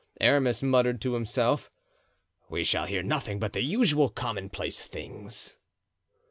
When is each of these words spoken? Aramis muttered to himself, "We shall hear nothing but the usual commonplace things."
Aramis 0.19 0.63
muttered 0.63 0.99
to 1.01 1.13
himself, 1.13 1.69
"We 2.49 2.63
shall 2.63 2.87
hear 2.87 3.03
nothing 3.03 3.37
but 3.37 3.53
the 3.53 3.61
usual 3.61 4.09
commonplace 4.09 4.81
things." 4.81 5.57